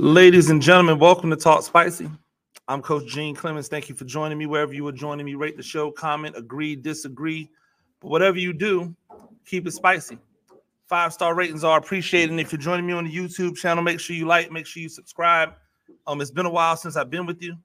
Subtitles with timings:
[0.00, 2.08] Ladies and gentlemen, welcome to Talk Spicy.
[2.68, 3.66] I'm Coach Gene Clemens.
[3.66, 5.34] Thank you for joining me wherever you are joining me.
[5.34, 7.50] Rate the show, comment, agree, disagree.
[7.98, 8.94] But whatever you do,
[9.44, 10.18] keep it spicy.
[10.86, 12.30] Five star ratings are appreciated.
[12.30, 14.80] And if you're joining me on the YouTube channel, make sure you like, make sure
[14.80, 15.54] you subscribe.
[16.06, 17.56] Um, it's been a while since I've been with you.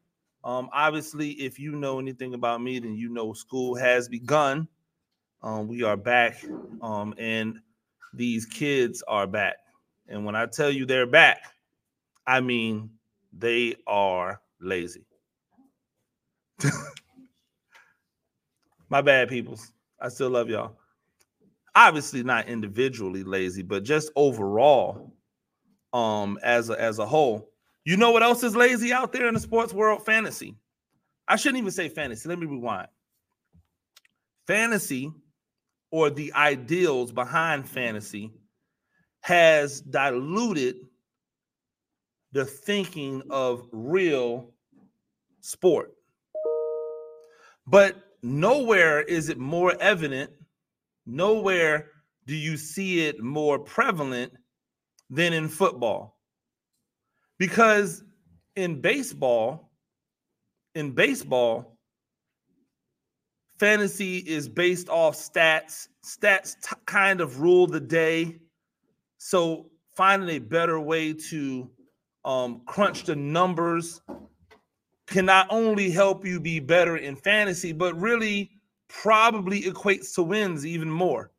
[0.43, 4.67] Um, obviously, if you know anything about me, then you know school has begun.
[5.43, 6.43] Um, we are back,
[6.81, 7.59] um, and
[8.11, 9.57] these kids are back.
[10.07, 11.52] And when I tell you they're back,
[12.25, 12.89] I mean
[13.37, 15.05] they are lazy.
[18.89, 19.71] My bad, peoples.
[19.99, 20.77] I still love y'all.
[21.75, 25.15] Obviously, not individually lazy, but just overall,
[25.93, 27.49] um, as a, as a whole.
[27.85, 30.05] You know what else is lazy out there in the sports world?
[30.05, 30.55] Fantasy.
[31.27, 32.29] I shouldn't even say fantasy.
[32.29, 32.87] Let me rewind.
[34.45, 35.11] Fantasy,
[35.91, 38.31] or the ideals behind fantasy,
[39.21, 40.75] has diluted
[42.33, 44.49] the thinking of real
[45.41, 45.93] sport.
[47.65, 50.31] But nowhere is it more evident,
[51.05, 51.91] nowhere
[52.25, 54.33] do you see it more prevalent
[55.09, 56.17] than in football.
[57.37, 58.03] Because
[58.55, 59.71] in baseball,
[60.73, 61.77] in baseball,
[63.59, 65.87] fantasy is based off stats.
[66.03, 68.39] Stats t- kind of rule the day.
[69.19, 71.69] So finding a better way to
[72.25, 74.01] um, crunch the numbers
[75.07, 78.51] can not only help you be better in fantasy, but really
[78.87, 81.31] probably equates to wins even more.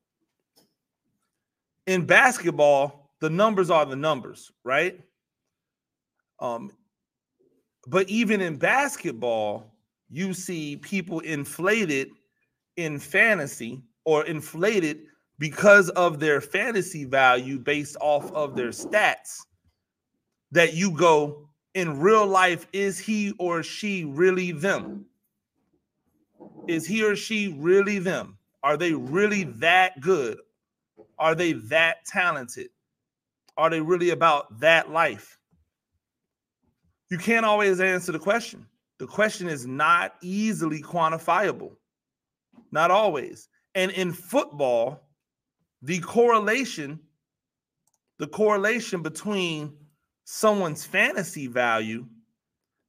[1.87, 5.01] In basketball, the numbers are the numbers, right?
[6.41, 6.73] Um,
[7.87, 9.75] but even in basketball,
[10.11, 12.09] you see people inflated
[12.77, 15.03] in fantasy or inflated
[15.39, 19.41] because of their fantasy value based off of their stats.
[20.55, 25.07] That you go in real life, is he or she really them?
[26.67, 28.39] Is he or she really them?
[28.63, 30.39] Are they really that good?
[31.19, 32.71] Are they that talented?
[33.57, 35.39] Are they really about that life?
[37.15, 38.67] you can't always answer the question.
[38.99, 41.77] The question is not easily quantifiable,
[42.73, 43.49] not always.
[43.77, 45.01] And in football,
[45.83, 46.99] the correlation,
[48.19, 49.75] the correlation between
[50.25, 52.07] someone's fantasy value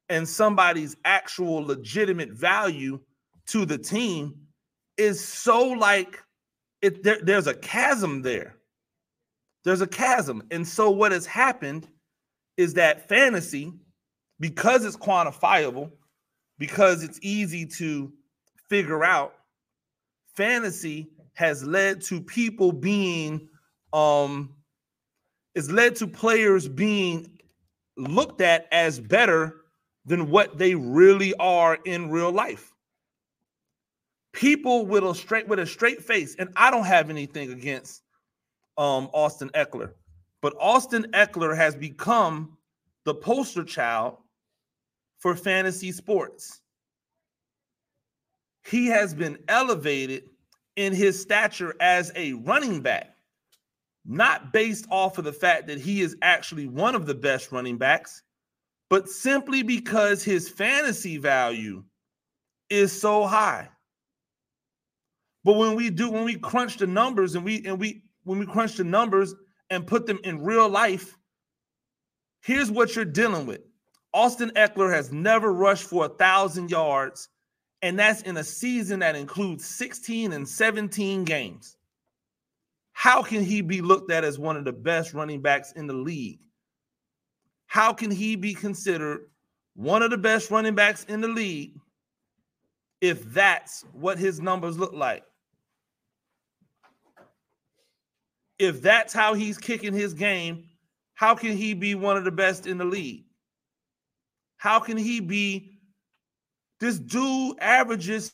[0.09, 3.00] and somebody's actual legitimate value
[3.47, 4.35] to the team
[4.97, 6.24] is so like
[6.81, 8.56] it there, there's a chasm there.
[9.63, 10.44] There's a chasm.
[10.51, 11.88] And so what has happened
[12.57, 13.74] is that fantasy
[14.40, 15.91] because it's quantifiable,
[16.59, 18.13] because it's easy to
[18.69, 19.34] figure out,
[20.35, 23.50] fantasy has led to people being
[23.94, 24.54] um
[25.55, 27.39] is led to players being
[27.97, 29.61] looked at as better
[30.05, 32.71] than what they really are in real life.
[34.33, 38.03] People with a straight with a straight face, and I don't have anything against
[38.77, 39.94] um Austin Ekeler,
[40.41, 42.57] but Austin Ekeler has become
[43.05, 44.17] the poster child
[45.19, 46.61] for fantasy sports.
[48.65, 50.23] He has been elevated
[50.75, 53.14] in his stature as a running back,
[54.05, 57.77] not based off of the fact that he is actually one of the best running
[57.77, 58.21] backs,
[58.89, 61.83] but simply because his fantasy value
[62.69, 63.69] is so high.
[65.44, 68.45] But when we do, when we crunch the numbers and we and we when we
[68.45, 69.33] crunch the numbers
[69.69, 71.17] and put them in real life,
[72.41, 73.61] here's what you're dealing with.
[74.13, 77.29] Austin Ekeler has never rushed for a thousand yards,
[77.81, 81.77] and that's in a season that includes 16 and 17 games.
[82.95, 85.94] How can he be looked at as one of the best running backs in the
[85.94, 86.39] league?
[87.67, 89.29] How can he be considered
[89.75, 91.78] one of the best running backs in the league
[93.01, 95.23] if that's what his numbers look like?
[98.59, 100.63] If that's how he's kicking his game,
[101.16, 103.25] how can he be one of the best in the league?
[104.56, 105.80] How can he be?
[106.80, 108.33] This dude averages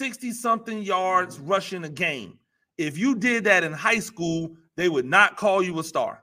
[0.00, 2.38] 60 something yards rushing a game.
[2.78, 6.22] If you did that in high school, they would not call you a star.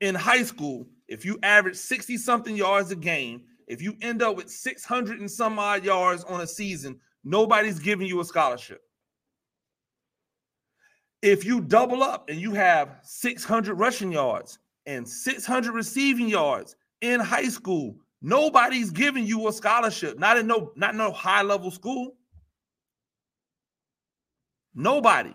[0.00, 4.36] In high school, if you average 60 something yards a game, if you end up
[4.36, 8.82] with 600 and some odd yards on a season, nobody's giving you a scholarship.
[11.22, 17.20] If you double up and you have 600 rushing yards and 600 receiving yards in
[17.20, 17.96] high school.
[18.22, 22.15] Nobody's giving you a scholarship, not in no not no high level school.
[24.76, 25.34] Nobody.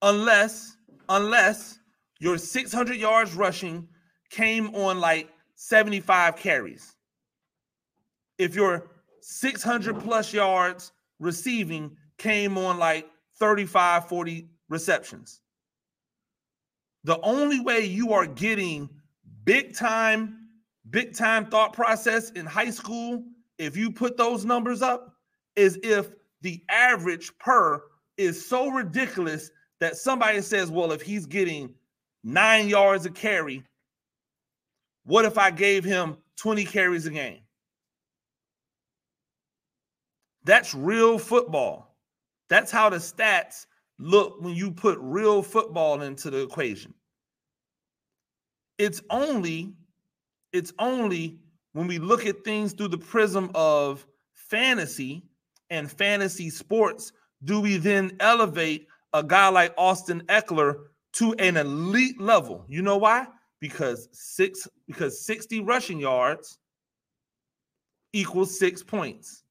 [0.00, 0.76] Unless
[1.08, 1.78] unless
[2.20, 3.88] your 600 yards rushing
[4.30, 6.94] came on like 75 carries.
[8.38, 8.90] If your
[9.20, 13.08] 600 plus yards receiving came on like
[13.38, 15.40] 35, 40 receptions.
[17.04, 18.88] The only way you are getting
[19.44, 20.48] big time,
[20.90, 23.24] big time thought process in high school,
[23.58, 25.16] if you put those numbers up,
[25.56, 26.10] is if
[26.42, 27.82] the average per
[28.16, 29.50] is so ridiculous
[29.80, 31.74] that somebody says, well, if he's getting
[32.22, 33.64] nine yards a carry,
[35.04, 37.40] what if I gave him 20 carries a game?
[40.44, 41.96] That's real football.
[42.48, 43.66] That's how the stats
[43.98, 46.92] look when you put real football into the equation.
[48.78, 49.74] It's only
[50.52, 51.38] it's only
[51.72, 55.22] when we look at things through the prism of fantasy
[55.72, 57.12] and fantasy sports
[57.44, 60.84] do we then elevate a guy like Austin Ekeler
[61.14, 62.64] to an elite level.
[62.68, 63.26] You know why?
[63.58, 66.58] Because six because 60 rushing yards
[68.12, 69.42] equals 6 points.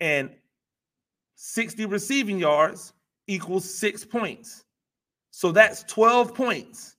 [0.00, 0.30] And
[1.34, 2.92] 60 receiving yards
[3.26, 4.64] equals 6 points.
[5.32, 6.96] So that's 12 points.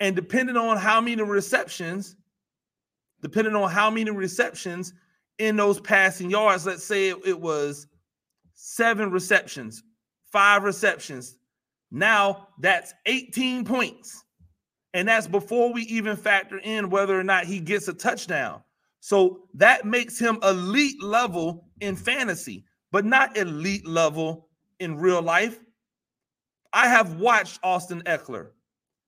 [0.00, 2.16] And depending on how many receptions,
[3.22, 4.92] depending on how many receptions
[5.38, 7.86] in those passing yards, let's say it, was
[8.54, 9.82] seven receptions,
[10.32, 11.36] five receptions.
[11.90, 14.24] Now that's 18 points.
[14.94, 18.62] And that's before we even factor in whether or not he gets a touchdown.
[19.00, 24.48] So that makes him elite level in fantasy, but not elite level
[24.80, 25.60] in real life.
[26.72, 28.48] I have watched Austin Ekeler.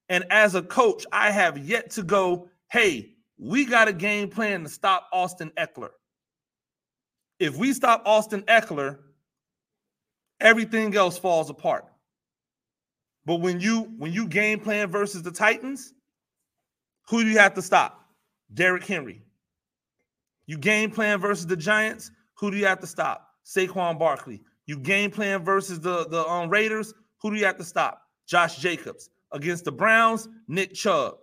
[0.09, 4.63] And as a coach, I have yet to go, hey, we got a game plan
[4.63, 5.91] to stop Austin Ekeler.
[7.39, 8.99] If we stop Austin Ekeler,
[10.41, 11.87] everything else falls apart.
[13.25, 15.93] But when you when you game plan versus the Titans,
[17.09, 18.05] who do you have to stop?
[18.53, 19.23] Derrick Henry.
[20.47, 23.29] You game plan versus the Giants, who do you have to stop?
[23.45, 24.41] Saquon Barkley.
[24.67, 28.03] You game plan versus the the um, Raiders, who do you have to stop?
[28.27, 29.11] Josh Jacobs.
[29.33, 31.19] Against the Browns, Nick Chubb.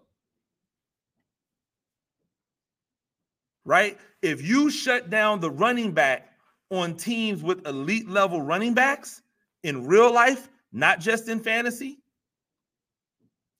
[3.66, 3.98] Right?
[4.22, 6.30] If you shut down the running back
[6.70, 9.22] on teams with elite level running backs
[9.64, 12.00] in real life, not just in fantasy,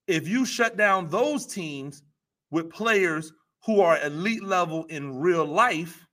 [0.08, 2.04] if you shut down those teams
[2.52, 3.34] with players
[3.66, 6.06] who are elite level in real life,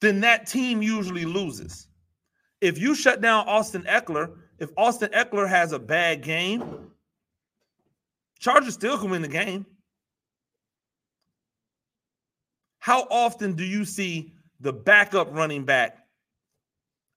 [0.00, 1.88] then that team usually loses.
[2.60, 6.90] If you shut down Austin Ekeler, if Austin Ekeler has a bad game,
[8.38, 9.66] Chargers still can win the game.
[12.88, 15.98] How often do you see the backup running back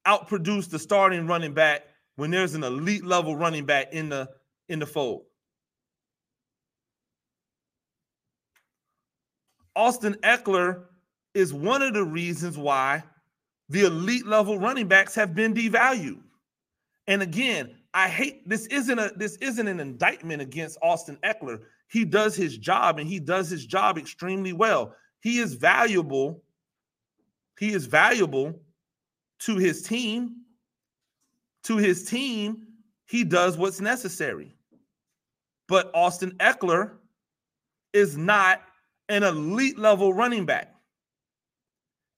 [0.05, 1.83] outproduce the starting running back
[2.17, 4.29] when there's an elite level running back in the
[4.67, 5.23] in the fold?
[9.73, 10.87] Austin Ekeler
[11.33, 13.01] is one of the reasons why
[13.69, 16.19] the elite level running backs have been devalued.
[17.07, 21.61] And again, I hate this isn't a this isn't an indictment against Austin Ekeler.
[21.87, 24.97] He does his job and he does his job extremely well.
[25.21, 26.43] He is valuable.
[27.57, 28.59] He is valuable
[29.39, 30.37] to his team.
[31.65, 32.67] To his team,
[33.05, 34.55] he does what's necessary.
[35.67, 36.93] But Austin Ekeler
[37.93, 38.61] is not
[39.09, 40.73] an elite level running back.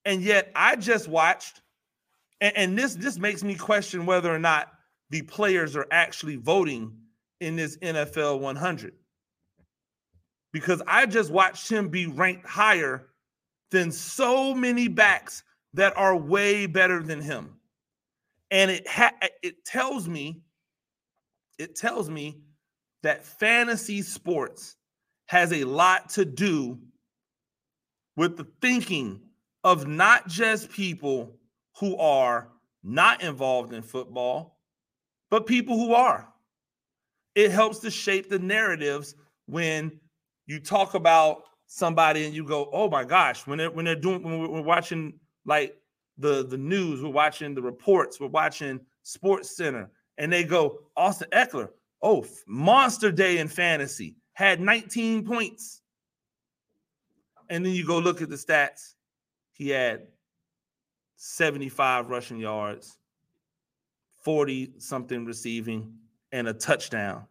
[0.05, 1.62] And yet I just watched,
[2.41, 4.72] and, and, this this makes me question whether or not
[5.10, 6.93] the players are actually voting
[7.39, 8.93] in this NFL 100
[10.53, 13.10] because I just watched him be ranked higher
[13.72, 15.43] than so many backs
[15.74, 17.55] that are way better than him.
[18.51, 20.43] And it ha- it tells me
[21.57, 22.41] it tells me
[23.01, 24.77] that fantasy sports
[25.25, 26.79] has a lot to do
[28.15, 29.19] with the thinking
[29.63, 31.36] of not just people
[31.79, 32.50] who are
[32.83, 34.60] not involved in football,
[35.31, 36.27] but people who are.
[37.33, 39.15] It helps to shape the narratives
[39.48, 40.00] when
[40.45, 44.23] you talk about somebody and you go, "Oh my gosh!" When they're when they're doing
[44.23, 45.75] when we're watching like
[46.17, 51.29] the the news, we're watching the reports, we're watching Sports Center, and they go, "Austin
[51.31, 51.69] Ekeler,
[52.01, 55.81] oh monster day in fantasy, had 19 points,"
[57.50, 58.95] and then you go look at the stats.
[59.51, 60.07] He had
[61.15, 62.97] 75 rushing yards,
[64.23, 65.93] 40 something receiving,
[66.31, 67.27] and a touchdown.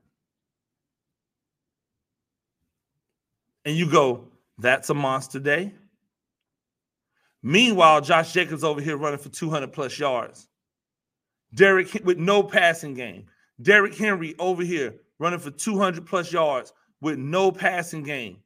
[3.65, 4.29] And you go,
[4.59, 5.73] that's a monster day.
[7.43, 10.49] Meanwhile, Josh Jacobs over here running for 200 plus yards.
[11.55, 13.27] Derrick with no passing game.
[13.61, 18.39] Derrick Henry over here running for 200 plus yards with no passing game.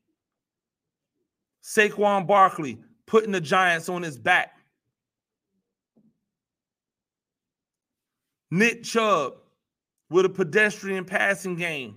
[1.62, 4.56] Saquon Barkley putting the Giants on his back.
[8.50, 9.34] Nick Chubb
[10.10, 11.96] with a pedestrian passing game.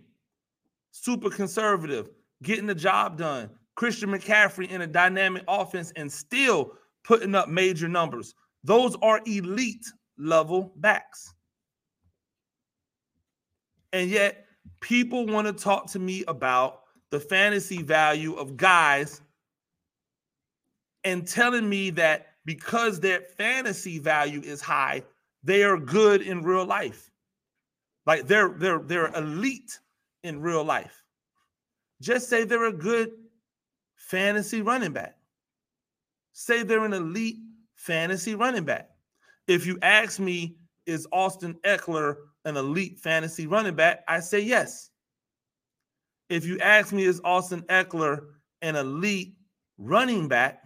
[0.92, 2.10] Super conservative,
[2.44, 3.50] getting the job done.
[3.76, 8.36] Christian McCaffrey in a dynamic offense and still putting up major numbers.
[8.64, 9.86] Those are elite
[10.18, 11.34] level backs.
[13.94, 14.46] And yet,
[14.82, 19.22] people want to talk to me about the fantasy value of guys
[21.04, 25.04] and telling me that because their fantasy value is high,
[25.44, 27.10] they are good in real life.
[28.06, 29.80] Like they're they're they're elite
[30.24, 31.04] in real life.
[32.02, 33.12] Just say they're a good
[33.96, 35.16] fantasy running back.
[36.34, 37.40] Say they're an elite
[37.76, 38.90] fantasy running back.
[39.48, 42.16] If you ask me, is Austin Ekeler
[42.46, 44.04] an elite fantasy running back?
[44.08, 44.90] I say yes.
[46.30, 48.28] If you ask me, is Austin Ekeler
[48.62, 49.36] an elite
[49.78, 50.64] running back?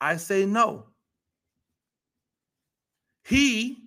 [0.00, 0.86] I say no.
[3.24, 3.78] He,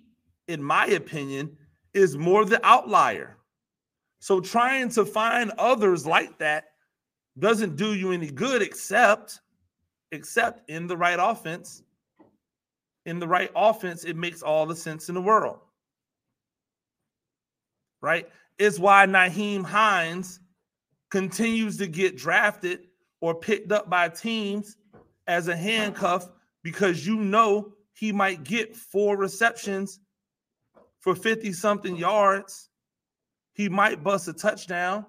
[0.48, 1.56] in my opinion,
[1.94, 3.38] is more the outlier.
[4.20, 6.71] So trying to find others like that
[7.38, 9.40] doesn't do you any good except
[10.10, 11.82] except in the right offense.
[13.06, 15.58] In the right offense, it makes all the sense in the world.
[18.00, 18.28] Right?
[18.58, 20.40] It's why Nyheim Hines
[21.10, 22.86] continues to get drafted
[23.20, 24.76] or picked up by teams
[25.26, 26.28] as a handcuff
[26.62, 30.00] because you know he might get four receptions
[31.00, 32.68] for 50 something yards.
[33.54, 35.06] He might bust a touchdown.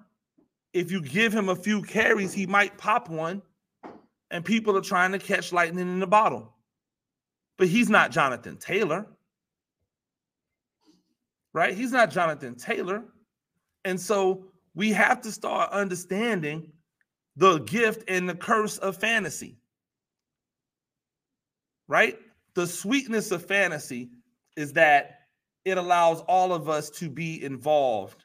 [0.74, 3.40] If you give him a few carries, he might pop one.
[4.30, 6.52] And people are trying to catch lightning in the bottle.
[7.56, 9.06] But he's not Jonathan Taylor.
[11.52, 11.74] Right?
[11.74, 13.04] He's not Jonathan Taylor.
[13.84, 16.72] And so we have to start understanding
[17.36, 19.56] the gift and the curse of fantasy
[21.88, 22.18] right?
[22.54, 24.10] The sweetness of fantasy
[24.56, 25.20] is that
[25.64, 28.24] it allows all of us to be involved.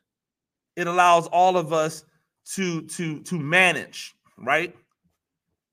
[0.76, 2.04] It allows all of us
[2.56, 4.76] to to to manage, right?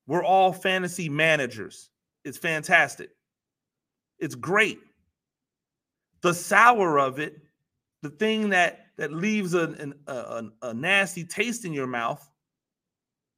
[0.05, 1.89] We're all fantasy managers.
[2.23, 3.09] It's fantastic.
[4.19, 4.79] It's great.
[6.21, 7.39] The sour of it,
[8.01, 12.27] the thing that that leaves a, a, a nasty taste in your mouth,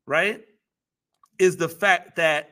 [0.06, 0.42] right?
[1.38, 2.52] Is the fact that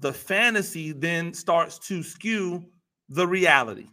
[0.00, 2.66] the fantasy then starts to skew
[3.08, 3.88] the reality.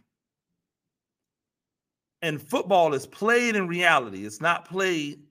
[2.22, 4.26] And football is played in reality.
[4.26, 5.22] It's not played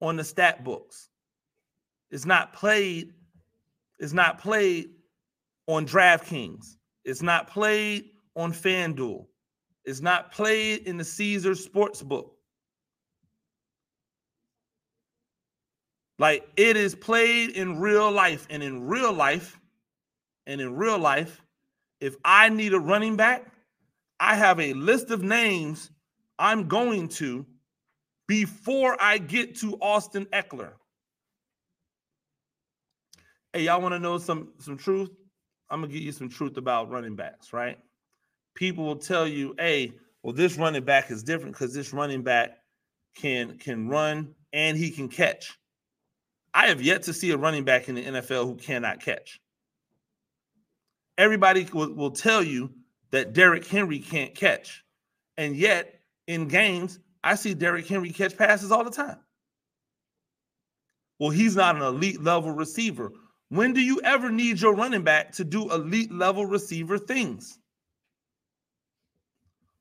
[0.00, 1.08] on the stat books.
[2.10, 3.14] It's not played,
[3.98, 4.90] it's not played
[5.66, 6.76] on DraftKings.
[7.04, 9.26] It's not played on FanDuel.
[9.84, 12.30] It's not played in the Caesar Sportsbook.
[16.18, 18.46] Like it is played in real life.
[18.50, 19.60] And in real life,
[20.46, 21.42] and in real life,
[22.00, 23.52] if I need a running back,
[24.20, 25.90] I have a list of names
[26.38, 27.44] I'm going to
[28.26, 30.72] before I get to Austin Ekeler.
[33.52, 35.10] Hey, y'all want to know some some truth?
[35.70, 37.78] I'm gonna give you some truth about running backs, right?
[38.54, 39.92] People will tell you, hey,
[40.22, 42.58] well, this running back is different because this running back
[43.14, 45.58] can can run and he can catch.
[46.54, 49.40] I have yet to see a running back in the NFL who cannot catch
[51.18, 52.70] everybody will, will tell you
[53.10, 54.84] that Derrick Henry can't catch.
[55.38, 59.18] And yet, in games, I see Derrick Henry catch passes all the time.
[61.18, 63.10] Well, he's not an elite level receiver.
[63.48, 67.58] When do you ever need your running back to do elite level receiver things?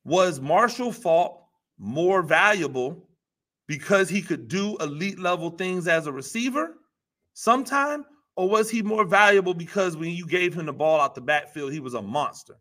[0.05, 1.39] Was Marshall Faulk
[1.77, 3.07] more valuable
[3.67, 6.73] because he could do elite level things as a receiver
[7.35, 8.05] sometime?
[8.37, 11.73] Or was he more valuable because when you gave him the ball out the backfield,
[11.73, 12.57] he was a monster?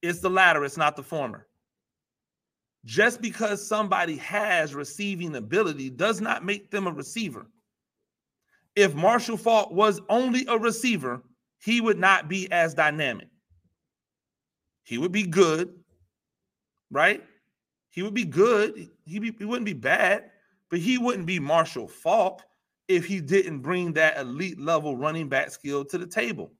[0.00, 1.48] It's the latter, it's not the former.
[2.84, 7.46] Just because somebody has receiving ability does not make them a receiver.
[8.76, 11.22] If Marshall Faulk was only a receiver,
[11.58, 13.28] he would not be as dynamic.
[14.82, 15.72] He would be good,
[16.90, 17.24] right?
[17.88, 18.90] He would be good.
[19.06, 20.30] He, be, he wouldn't be bad,
[20.68, 22.42] but he wouldn't be Marshall Faulk
[22.88, 26.52] if he didn't bring that elite level running back skill to the table.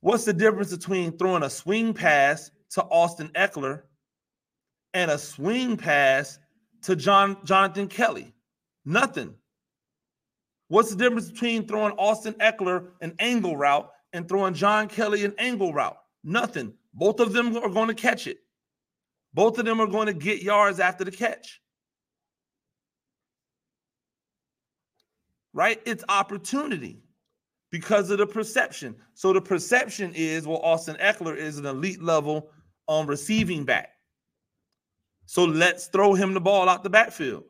[0.00, 3.82] What's the difference between throwing a swing pass to Austin Ekeler
[4.96, 6.38] and a swing pass
[6.82, 8.34] to John Jonathan Kelly?
[8.84, 9.34] Nothing.
[10.68, 15.34] What's the difference between throwing Austin Ekeler an angle route and throwing John Kelly an
[15.38, 15.98] angle route?
[16.24, 16.74] Nothing.
[16.94, 18.38] Both of them are going to catch it.
[19.34, 21.60] Both of them are going to get yards after the catch.
[25.56, 25.80] right?
[25.86, 27.00] It's opportunity
[27.72, 28.94] because of the perception.
[29.14, 32.50] So the perception is well, Austin Ekeler is an elite level
[32.86, 33.95] on receiving back.
[35.26, 37.44] So let's throw him the ball out the backfield.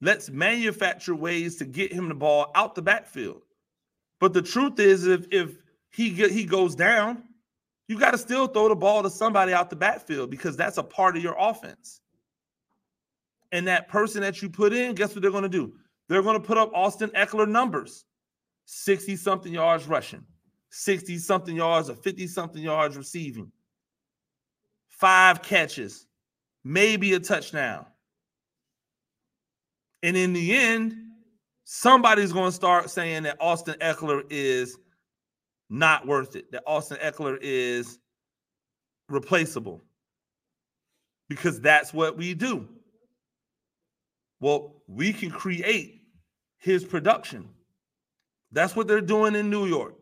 [0.00, 3.42] Let's manufacture ways to get him the ball out the backfield.
[4.20, 5.56] But the truth is, if if
[5.90, 7.24] he get, he goes down,
[7.88, 10.82] you got to still throw the ball to somebody out the backfield because that's a
[10.82, 12.00] part of your offense.
[13.50, 15.72] And that person that you put in, guess what they're going to do?
[16.08, 18.04] They're going to put up Austin Ekeler numbers
[18.66, 20.22] 60 something yards rushing,
[20.68, 23.50] 60 something yards or 50 something yards receiving,
[24.90, 26.07] five catches,
[26.64, 27.86] maybe a touchdown.
[30.02, 30.94] And in the end,
[31.64, 34.78] somebody's going to start saying that Austin Ekeler is
[35.70, 37.98] not worth it, that Austin Ekeler is
[39.08, 39.82] replaceable
[41.28, 42.68] because that's what we do.
[44.40, 46.02] Well, we can create
[46.58, 47.48] his production.
[48.52, 49.94] That's what they're doing in New York.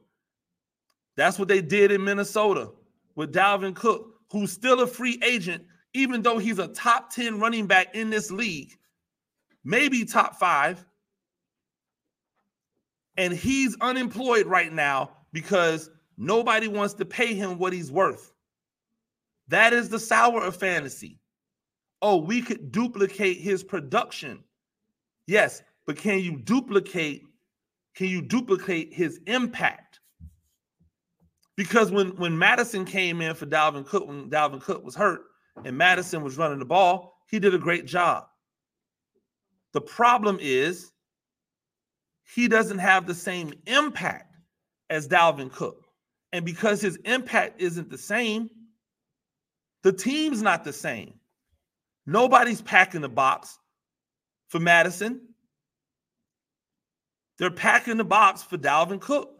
[1.16, 2.70] That's what they did in Minnesota
[3.14, 5.64] with Dalvin Cook, who's still a free agent,
[5.96, 8.76] even though he's a top 10 running back in this league,
[9.64, 10.84] maybe top five.
[13.16, 18.32] And he's unemployed right now because nobody wants to pay him what he's worth.
[19.48, 21.18] That is the sour of fantasy.
[22.02, 24.44] Oh, we could duplicate his production.
[25.26, 27.24] Yes, but can you duplicate
[27.94, 30.00] can you duplicate his impact?
[31.56, 35.22] Because when when Mattison came in for Dalvin Cook when Dalvin Cook was hurt
[35.64, 38.26] and Mattison was running the ball, he did a great job.
[39.72, 40.92] The problem is
[42.34, 44.34] he doesn't have the same impact
[44.90, 45.84] as Dalvin Cook.
[46.32, 48.50] And because his impact isn't the same,
[49.82, 51.14] the team's not the same.
[52.06, 53.58] Nobody's packing the box
[54.48, 55.20] for Mattison.
[57.38, 59.32] They're packing the box for Dalvin Cook.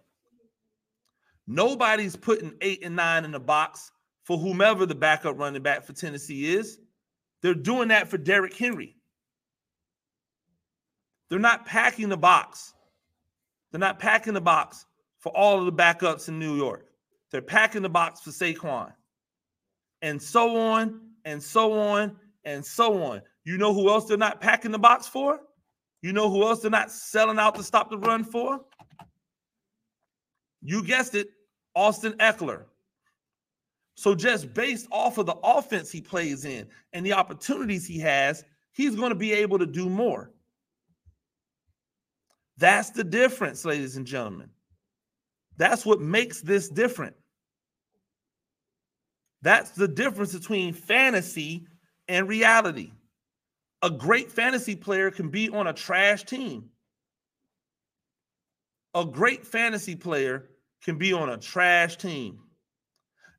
[1.47, 3.93] Nobody's putting eight and nine in the box
[4.27, 6.81] for whomever the backup running back for Tennessee is.
[7.43, 8.97] They're doing that for Derrick Henry.
[11.31, 12.75] They're not packing the box.
[13.71, 14.85] They're not packing the box
[15.21, 16.87] for all of the backups in New York.
[17.31, 18.93] They're packing the box for Saquon.
[20.03, 23.23] And so on and so on and so on.
[23.45, 25.39] You know who else they're not packing the box for?
[26.03, 28.61] You know who else they're not selling out to stop the run for?
[30.63, 31.29] You guessed it,
[31.77, 32.65] Austin Ekeler.
[33.97, 38.45] So just based off of the offense he plays in and the opportunities he has,
[38.73, 40.31] he's going to be able to do more.
[42.59, 44.51] That's the difference, ladies and gentlemen.
[45.57, 47.17] That's what makes this different.
[49.43, 51.67] That's the difference between fantasy
[52.09, 52.93] and reality
[53.83, 56.71] a great fantasy player can be on a trash team.
[58.95, 60.49] A great fantasy player
[60.83, 62.41] can be on a trash team.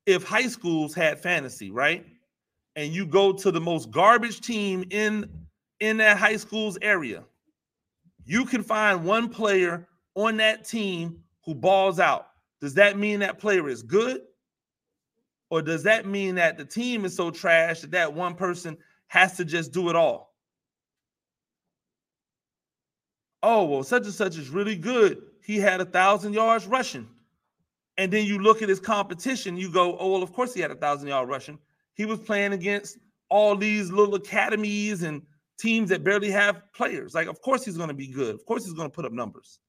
[0.08, 2.04] If high schools had fantasy, right?
[2.76, 5.30] And you go to the most garbage team in
[5.80, 7.24] in that high school's area,
[8.26, 12.30] you can find one player on that team who balls out.
[12.60, 14.22] Does that mean that player is good?
[15.52, 19.38] Or does that mean that the team is so trash that that one person has
[19.38, 20.28] to just do it all?
[23.44, 25.22] oh, well, such and such is really good.
[25.44, 27.08] He had a thousand yards rushing.
[27.98, 30.72] And then you look at his competition, you go, oh, well, of course he had
[30.72, 31.58] a thousand yard rushing.
[31.96, 32.98] He was playing against
[33.30, 35.24] all these little academies and
[35.58, 37.16] teams that barely have players.
[37.16, 38.36] Like, of course he's going to be good.
[38.36, 39.60] Of course he's going to put up numbers.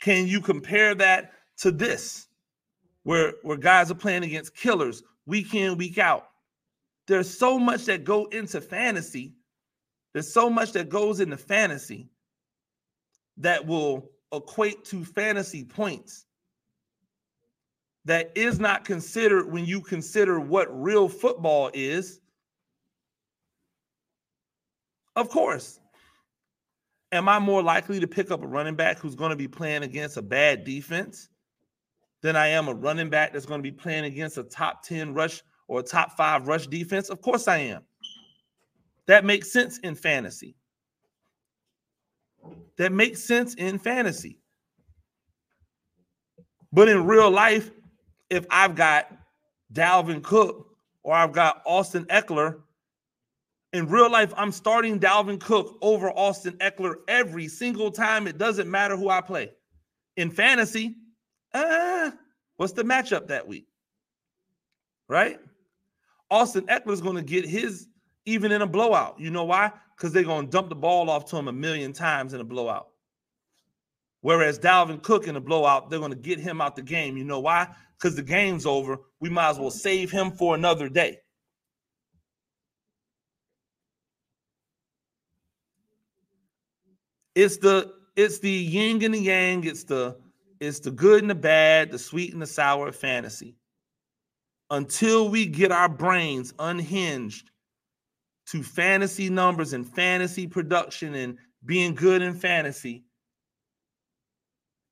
[0.00, 2.26] Can you compare that to this,
[3.04, 6.28] where, where guys are playing against killers week in, week out?
[7.06, 9.34] There's so much that go into fantasy
[10.14, 12.08] there's so much that goes into fantasy
[13.36, 16.26] that will equate to fantasy points
[18.04, 22.20] that is not considered when you consider what real football is.
[25.16, 25.80] Of course.
[27.12, 29.84] Am I more likely to pick up a running back who's going to be playing
[29.84, 31.28] against a bad defense
[32.22, 35.14] than I am a running back that's going to be playing against a top 10
[35.14, 37.10] rush or a top five rush defense?
[37.10, 37.82] Of course I am.
[39.06, 40.56] That makes sense in fantasy.
[42.78, 44.38] That makes sense in fantasy.
[46.72, 47.70] But in real life,
[48.30, 49.10] if I've got
[49.72, 50.66] Dalvin Cook
[51.02, 52.60] or I've got Austin Ekeler,
[53.72, 58.28] in real life, I'm starting Dalvin Cook over Austin Ekeler every single time.
[58.28, 59.50] It doesn't matter who I play.
[60.16, 60.94] In fantasy,
[61.52, 62.12] uh,
[62.56, 63.66] what's the matchup that week?
[65.08, 65.38] Right?
[66.30, 67.88] Austin Ekeler is going to get his
[68.26, 69.18] even in a blowout.
[69.18, 69.72] You know why?
[69.96, 72.44] Because they're going to dump the ball off to him a million times in a
[72.44, 72.88] blowout.
[74.20, 77.16] Whereas Dalvin Cook in a blowout, they're going to get him out the game.
[77.16, 77.68] You know why?
[77.98, 78.98] Because the game's over.
[79.20, 81.18] We might as well save him for another day.
[87.34, 89.64] It's the it's the yin and the yang.
[89.64, 90.16] It's the
[90.60, 93.56] it's the good and the bad, the sweet and the sour fantasy.
[94.70, 97.50] Until we get our brains unhinged
[98.46, 103.04] to fantasy numbers and fantasy production and being good in fantasy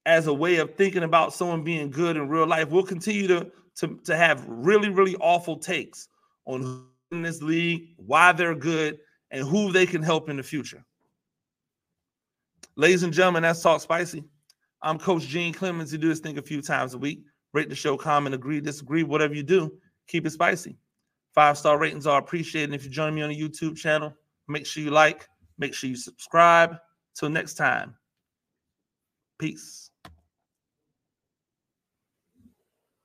[0.06, 3.50] as a way of thinking about someone being good in real life, we'll continue to
[3.76, 6.08] to, to have really, really awful takes
[6.44, 8.98] on in this league, why they're good,
[9.30, 10.84] and who they can help in the future.
[12.76, 14.24] Ladies and gentlemen, that's Talk Spicy.
[14.82, 15.92] I'm Coach Gene Clemens.
[15.92, 17.22] You do this thing a few times a week.
[17.52, 19.72] Rate the show, comment, agree, disagree, whatever you do,
[20.06, 20.76] keep it spicy.
[21.32, 22.70] Five star ratings are appreciated.
[22.70, 24.14] And if you join me on the YouTube channel,
[24.48, 26.76] make sure you like, make sure you subscribe.
[27.14, 27.94] Till next time,
[29.38, 29.91] peace.